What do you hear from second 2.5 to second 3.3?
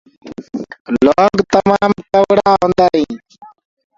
هوندآ هينٚ